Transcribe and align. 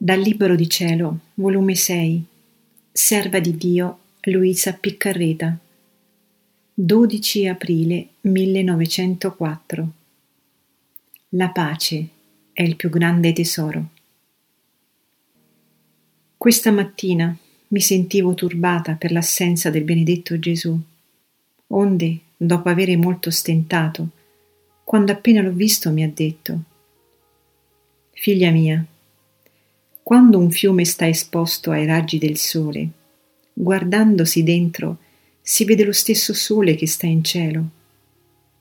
Dal 0.00 0.20
Libro 0.20 0.54
di 0.54 0.68
Cielo, 0.68 1.18
volume 1.34 1.74
6, 1.74 2.24
Serva 2.92 3.40
di 3.40 3.56
Dio, 3.56 3.98
Luisa 4.20 4.72
Piccarreta, 4.72 5.58
12 6.72 7.48
aprile 7.48 8.06
1904. 8.20 9.92
La 11.30 11.48
pace 11.48 12.08
è 12.52 12.62
il 12.62 12.76
più 12.76 12.90
grande 12.90 13.32
tesoro. 13.32 13.88
Questa 16.36 16.70
mattina 16.70 17.36
mi 17.66 17.80
sentivo 17.80 18.34
turbata 18.34 18.94
per 18.94 19.10
l'assenza 19.10 19.68
del 19.68 19.82
benedetto 19.82 20.38
Gesù, 20.38 20.78
onde, 21.66 22.18
dopo 22.36 22.68
avere 22.68 22.96
molto 22.96 23.32
stentato, 23.32 24.10
quando 24.84 25.10
appena 25.10 25.42
l'ho 25.42 25.50
visto 25.50 25.90
mi 25.90 26.04
ha 26.04 26.08
detto 26.14 26.62
Figlia 28.12 28.52
mia, 28.52 28.86
quando 30.08 30.38
un 30.38 30.50
fiume 30.50 30.86
sta 30.86 31.06
esposto 31.06 31.70
ai 31.70 31.84
raggi 31.84 32.16
del 32.16 32.38
sole, 32.38 32.88
guardandosi 33.52 34.42
dentro 34.42 34.96
si 35.42 35.66
vede 35.66 35.84
lo 35.84 35.92
stesso 35.92 36.32
sole 36.32 36.76
che 36.76 36.86
sta 36.86 37.04
in 37.04 37.22
cielo. 37.22 37.68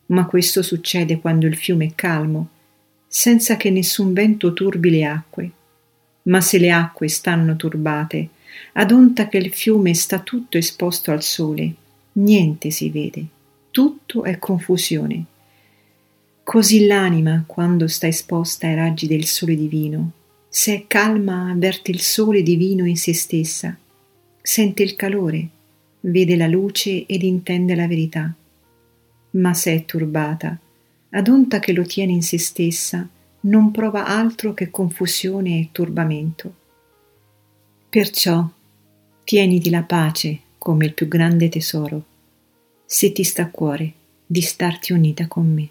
Ma 0.08 0.26
questo 0.26 0.62
succede 0.62 1.22
quando 1.22 1.46
il 1.46 1.56
fiume 1.56 1.86
è 1.86 1.92
calmo, 1.96 2.50
senza 3.08 3.56
che 3.56 3.70
nessun 3.70 4.12
vento 4.12 4.52
turbi 4.52 4.90
le 4.90 5.06
acque. 5.06 5.52
Ma 6.24 6.42
se 6.42 6.58
le 6.58 6.70
acque 6.70 7.08
stanno 7.08 7.56
turbate, 7.56 8.28
ad 8.74 8.92
onta 8.92 9.30
che 9.30 9.38
il 9.38 9.54
fiume 9.54 9.94
sta 9.94 10.20
tutto 10.20 10.58
esposto 10.58 11.12
al 11.12 11.24
sole, 11.24 11.74
niente 12.12 12.72
si 12.72 12.90
vede, 12.90 13.26
tutto 13.72 14.26
è 14.26 14.38
confusione. 14.38 15.24
Così 16.44 16.86
l'anima, 16.86 17.46
quando 17.48 17.88
sta 17.88 18.06
esposta 18.06 18.68
ai 18.68 18.76
raggi 18.76 19.08
del 19.08 19.24
sole 19.24 19.56
divino, 19.56 20.12
se 20.58 20.74
è 20.74 20.88
calma, 20.88 21.52
avverte 21.52 21.92
il 21.92 22.02
sole 22.02 22.42
divino 22.42 22.84
in 22.84 22.98
se 22.98 23.14
stessa, 23.14 23.78
sente 24.42 24.82
il 24.82 24.96
calore, 24.96 25.48
vede 26.00 26.36
la 26.36 26.48
luce 26.48 27.06
ed 27.06 27.22
intende 27.22 27.76
la 27.76 27.86
verità. 27.86 28.34
Ma 29.34 29.54
se 29.54 29.76
è 29.76 29.86
turbata, 29.86 30.58
ad 31.12 31.28
onta 31.28 31.60
che 31.60 31.74
lo 31.74 31.84
tiene 31.84 32.14
in 32.14 32.24
se 32.24 32.40
stessa, 32.40 33.08
non 33.42 33.70
prova 33.70 34.08
altro 34.08 34.56
che 34.56 34.72
confusione 34.72 35.60
e 35.60 35.70
turbamento. 35.72 36.56
Perciò 37.88 38.50
tieniti 39.24 39.70
la 39.70 39.84
pace 39.84 40.40
come 40.58 40.86
il 40.86 40.96
più 40.96 41.08
grande 41.08 41.50
tesoro, 41.50 42.04
se 42.84 43.12
ti 43.12 43.24
sta 43.24 43.44
a 43.44 43.52
cuore 43.52 43.94
di 44.26 44.42
starti 44.42 44.92
unita 44.92 45.28
con 45.28 45.54
me. 45.54 45.70